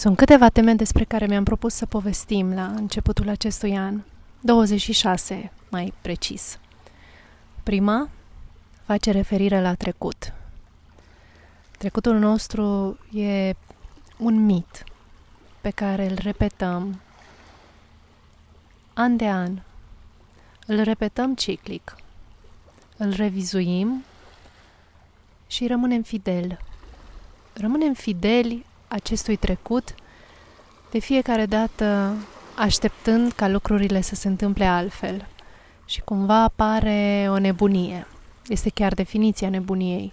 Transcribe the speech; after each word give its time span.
Sunt 0.00 0.16
câteva 0.16 0.48
teme 0.48 0.74
despre 0.74 1.04
care 1.04 1.26
mi-am 1.26 1.44
propus 1.44 1.74
să 1.74 1.86
povestim 1.86 2.54
la 2.54 2.66
începutul 2.66 3.28
acestui 3.28 3.76
an, 3.76 4.02
26 4.40 5.52
mai 5.70 5.92
precis. 6.00 6.58
Prima 7.62 8.08
face 8.84 9.10
referire 9.10 9.60
la 9.60 9.74
trecut. 9.74 10.32
Trecutul 11.78 12.18
nostru 12.18 12.98
e 13.12 13.52
un 14.18 14.44
mit 14.44 14.84
pe 15.60 15.70
care 15.70 16.06
îl 16.06 16.18
repetăm 16.22 17.00
an 18.94 19.16
de 19.16 19.28
an. 19.28 19.58
Îl 20.66 20.82
repetăm 20.82 21.34
ciclic, 21.34 21.96
îl 22.96 23.12
revizuim 23.12 24.04
și 25.46 25.66
rămânem 25.66 26.02
fideli. 26.02 26.58
Rămânem 27.52 27.92
fideli 27.92 28.68
acestui 28.92 29.36
trecut 29.36 29.94
de 30.90 30.98
fiecare 30.98 31.46
dată 31.46 32.14
așteptând 32.56 33.32
ca 33.32 33.48
lucrurile 33.48 34.00
să 34.00 34.14
se 34.14 34.28
întâmple 34.28 34.64
altfel. 34.64 35.26
Și 35.84 36.00
cumva 36.00 36.42
apare 36.42 37.26
o 37.30 37.38
nebunie. 37.38 38.06
Este 38.48 38.70
chiar 38.70 38.94
definiția 38.94 39.48
nebuniei. 39.48 40.12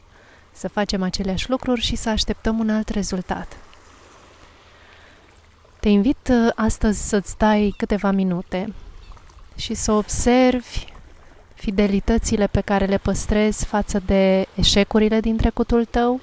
Să 0.52 0.67
facem 0.67 1.03
aceleași 1.03 1.50
lucruri 1.50 1.81
și 1.81 1.95
să 1.95 2.09
așteptăm 2.09 2.59
un 2.59 2.70
alt 2.70 2.90
rezultat. 2.90 3.58
Te 5.80 5.89
invit 5.89 6.30
uh, 6.31 6.52
astăzi 6.55 7.08
să-ți 7.08 7.38
dai 7.38 7.73
câteva 7.78 8.12
minute 8.12 8.73
și 9.55 9.73
să 9.73 9.91
observi 9.91 10.86
fidelitățile 11.53 12.48
pe 12.48 12.62
care 12.62 12.86
le 12.86 12.98
păstrezi 12.98 13.66
față 13.66 14.02
de 14.05 14.48
eșecurile 14.55 15.20
din 15.20 15.38
trecutul 15.38 15.86
tău, 15.86 16.22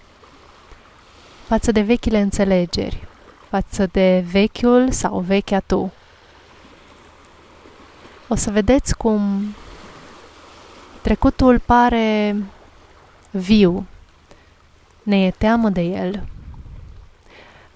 față 1.47 1.73
de 1.73 1.81
vechile 1.81 2.21
înțelegeri, 2.21 3.07
față 3.49 3.89
de 3.93 4.25
vechiul 4.31 4.91
sau 4.91 5.19
vechea 5.19 5.61
tu. 5.61 5.93
O 8.29 8.35
să 8.35 8.51
vedeți 8.51 8.97
cum 8.97 9.55
trecutul 11.03 11.59
pare 11.59 12.37
viu, 13.31 13.87
ne 15.03 15.27
e 15.27 15.31
teamă 15.31 15.69
de 15.69 15.81
el. 15.81 16.27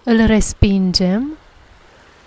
Îl 0.03 0.27
respingem 0.27 1.37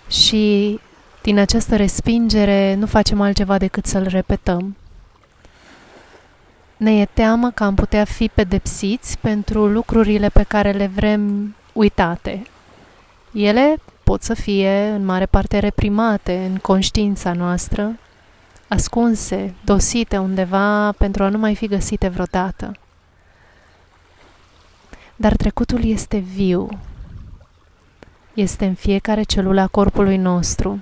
și 0.08 0.80
din 1.22 1.38
această 1.38 1.76
respingere 1.76 2.74
nu 2.74 2.86
facem 2.86 3.20
altceva 3.20 3.58
decât 3.58 3.86
să-l 3.86 4.06
repetăm. 4.06 4.76
Ne 6.82 7.00
e 7.00 7.04
teamă 7.04 7.50
că 7.50 7.64
am 7.64 7.74
putea 7.74 8.04
fi 8.04 8.28
pedepsiți 8.34 9.18
pentru 9.18 9.66
lucrurile 9.66 10.28
pe 10.28 10.42
care 10.42 10.70
le 10.70 10.86
vrem 10.86 11.54
uitate. 11.72 12.42
Ele 13.32 13.76
pot 14.04 14.22
să 14.22 14.34
fie 14.34 14.88
în 14.88 15.04
mare 15.04 15.26
parte 15.26 15.58
reprimate 15.58 16.48
în 16.50 16.56
conștiința 16.56 17.32
noastră, 17.32 17.98
ascunse, 18.68 19.54
dosite 19.64 20.18
undeva 20.18 20.92
pentru 20.92 21.22
a 21.22 21.28
nu 21.28 21.38
mai 21.38 21.54
fi 21.54 21.66
găsite 21.66 22.08
vreodată. 22.08 22.72
Dar 25.16 25.36
trecutul 25.36 25.84
este 25.84 26.18
viu, 26.18 26.68
este 28.34 28.64
în 28.64 28.74
fiecare 28.74 29.22
celulă 29.22 29.60
a 29.60 29.66
corpului 29.66 30.16
nostru 30.16 30.80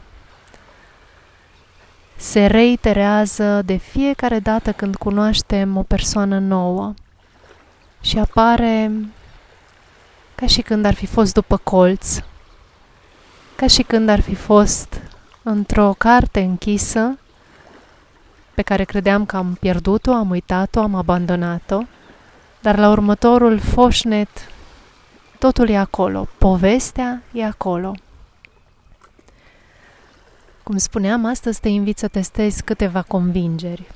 se 2.20 2.46
reiterează 2.46 3.62
de 3.62 3.76
fiecare 3.76 4.38
dată 4.38 4.72
când 4.72 4.96
cunoaștem 4.96 5.76
o 5.76 5.82
persoană 5.82 6.38
nouă 6.38 6.94
și 8.00 8.18
apare 8.18 8.92
ca 10.34 10.46
și 10.46 10.62
când 10.62 10.84
ar 10.84 10.94
fi 10.94 11.06
fost 11.06 11.34
după 11.34 11.56
colț, 11.56 12.18
ca 13.56 13.66
și 13.66 13.82
când 13.82 14.08
ar 14.08 14.20
fi 14.20 14.34
fost 14.34 15.00
într-o 15.42 15.94
carte 15.98 16.41
închisă 16.41 17.18
pe 18.54 18.62
care 18.62 18.84
credeam 18.84 19.26
că 19.26 19.36
am 19.36 19.56
pierdut-o, 19.60 20.12
am 20.12 20.31
uitat-o, 20.31 20.81
am 20.81 20.94
abandonat-o, 20.94 21.81
dar 22.60 22.78
la 22.78 22.88
următorul 22.88 23.58
foșnet 23.58 24.28
totul 25.38 25.69
e 25.69 25.78
acolo, 25.78 26.28
povestea 26.38 27.22
e 27.32 27.44
acolo. 27.44 27.94
Cum 30.70 30.78
spuneam, 30.78 31.25
astăzi 31.25 31.60
te 31.60 31.69
invit 31.69 31.98
să 31.98 32.08
testezi 32.08 32.62
câteva 32.62 33.03
convingeri. 33.03 33.91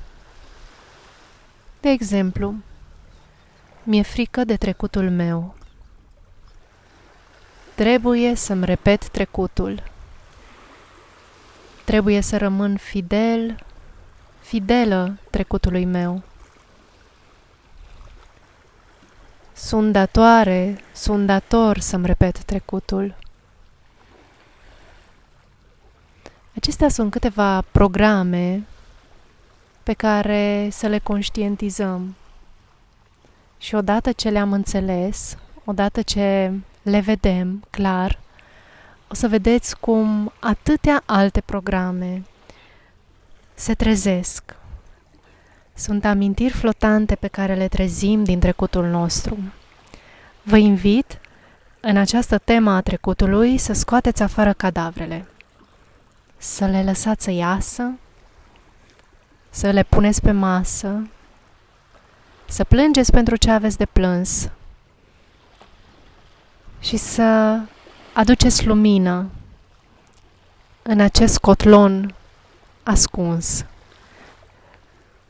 De 1.79 1.89
exemplu, 1.89 2.53
mi-e 3.83 4.01
frică 4.01 4.43
de 4.43 4.55
trecutul 4.55 5.09
meu. 5.09 5.55
Trebuie 7.75 8.35
să-mi 8.35 8.65
repet 8.65 9.07
trecutul. 9.09 9.83
Trebuie 11.85 12.21
să 12.21 12.37
rămân 12.37 12.77
fidel, 12.77 13.65
fidelă 14.41 15.17
trecutului 15.29 15.85
meu. 15.85 16.21
Sunt 19.53 19.91
datoare, 19.91 20.83
sunt 20.93 21.25
dator 21.25 21.79
să-mi 21.79 22.05
repet 22.05 22.43
trecutul. 22.43 23.24
Acestea 26.55 26.89
sunt 26.89 27.11
câteva 27.11 27.61
programe 27.61 28.63
pe 29.83 29.93
care 29.93 30.67
să 30.71 30.87
le 30.87 30.99
conștientizăm. 30.99 32.15
Și 33.57 33.75
odată 33.75 34.11
ce 34.11 34.29
le-am 34.29 34.53
înțeles, 34.53 35.37
odată 35.65 36.01
ce 36.01 36.51
le 36.81 36.99
vedem 36.99 37.63
clar, 37.69 38.19
o 39.07 39.13
să 39.13 39.27
vedeți 39.27 39.79
cum 39.79 40.31
atâtea 40.39 41.03
alte 41.05 41.41
programe 41.41 42.23
se 43.53 43.73
trezesc. 43.73 44.55
Sunt 45.73 46.05
amintiri 46.05 46.53
flotante 46.53 47.15
pe 47.15 47.27
care 47.27 47.55
le 47.55 47.67
trezim 47.67 48.23
din 48.23 48.39
trecutul 48.39 48.85
nostru. 48.85 49.37
Vă 50.43 50.57
invit 50.57 51.19
în 51.79 51.97
această 51.97 52.37
temă 52.37 52.71
a 52.71 52.81
trecutului 52.81 53.57
să 53.57 53.73
scoateți 53.73 54.21
afară 54.21 54.53
cadavrele 54.53 55.25
să 56.45 56.65
le 56.65 56.83
lăsați 56.83 57.23
să 57.23 57.31
iasă, 57.31 57.91
să 59.49 59.69
le 59.69 59.83
puneți 59.83 60.21
pe 60.21 60.31
masă, 60.31 61.07
să 62.45 62.63
plângeți 62.63 63.11
pentru 63.11 63.35
ce 63.35 63.51
aveți 63.51 63.77
de 63.77 63.85
plâns? 63.85 64.49
Și 66.79 66.97
să 66.97 67.59
aduceți 68.13 68.65
lumină 68.65 69.29
în 70.81 70.99
acest 70.99 71.37
cotlon 71.37 72.15
ascuns. 72.83 73.65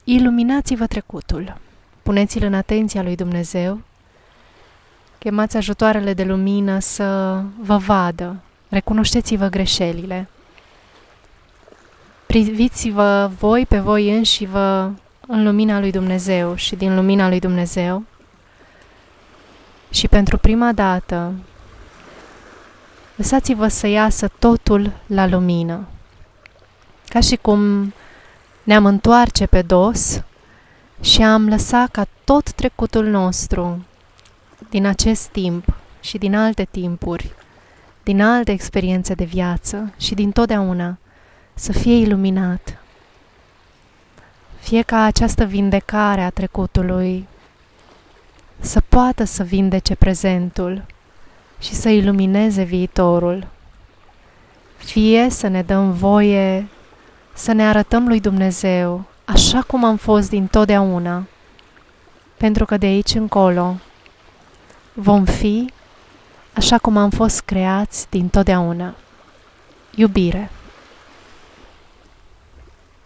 Iluminați-vă 0.03 0.87
trecutul, 0.87 1.57
puneți-l 2.03 2.43
în 2.43 2.53
atenția 2.53 3.01
lui 3.01 3.15
Dumnezeu, 3.15 3.81
chemați 5.17 5.57
ajutoarele 5.57 6.13
de 6.13 6.23
lumină 6.23 6.79
să 6.79 7.41
vă 7.59 7.77
vadă, 7.77 8.35
recunoșteți-vă 8.69 9.47
greșelile 9.47 10.29
priviți-vă 12.35 13.31
voi 13.40 13.66
pe 13.66 13.79
voi 13.79 14.16
înși 14.16 14.46
vă 14.46 14.90
în 15.28 15.44
lumina 15.44 15.79
lui 15.79 15.91
Dumnezeu 15.91 16.56
și 16.56 16.75
din 16.75 16.96
lumina 16.96 17.28
lui 17.28 17.40
Dumnezeu 17.40 18.03
și 19.90 20.07
pentru 20.07 20.38
prima 20.38 20.72
dată 20.72 21.34
lăsați-vă 23.16 23.68
să 23.68 23.88
iasă 23.88 24.28
totul 24.40 24.91
la 25.06 25.28
lumină. 25.28 25.88
Ca 27.07 27.19
și 27.19 27.35
cum 27.35 27.94
ne-am 28.63 28.85
întoarce 28.85 29.45
pe 29.45 29.62
dos 29.62 30.22
și 31.01 31.22
am 31.22 31.47
lăsat 31.47 31.90
ca 31.91 32.06
tot 32.24 32.51
trecutul 32.51 33.06
nostru 33.06 33.85
din 34.69 34.85
acest 34.85 35.28
timp 35.28 35.66
și 36.00 36.18
din 36.18 36.35
alte 36.35 36.68
timpuri, 36.72 37.31
din 38.03 38.22
alte 38.22 38.51
experiențe 38.51 39.13
de 39.13 39.24
viață 39.24 39.94
și 39.98 40.13
din 40.13 40.31
totdeauna 40.31 40.98
să 41.56 41.72
fie 41.72 41.96
iluminat. 41.96 42.78
Fie 44.60 44.81
ca 44.81 45.04
această 45.04 45.44
vindecare 45.44 46.22
a 46.22 46.30
trecutului 46.30 47.28
să 48.60 48.81
poată 48.90 49.24
să 49.24 49.44
vindece 49.44 49.96
prezentul 49.96 50.86
și 51.60 51.74
să 51.74 51.90
ilumineze 51.90 52.63
viitorul. 52.63 53.48
Fie 54.78 55.30
să 55.30 55.48
ne 55.48 55.62
dăm 55.62 55.92
voie 55.92 56.68
să 57.34 57.52
ne 57.52 57.68
arătăm 57.68 58.07
lui 58.07 58.19
Dumnezeu 58.19 59.04
așa 59.25 59.62
cum 59.62 59.84
am 59.84 59.98
fost 59.98 60.30
din 60.30 60.48
totdeauna, 60.48 61.24
pentru 62.38 62.66
că 62.66 62.78
de 62.78 62.86
aici 62.86 63.13
încolo 63.13 63.75
vom 64.94 65.25
fi 65.25 65.72
așa 66.54 66.78
cum 66.78 66.98
am 66.98 67.10
fost 67.10 67.42
creați 67.42 68.10
din 68.10 68.28
totdeauna. 68.28 68.96
Iubire. 69.96 70.50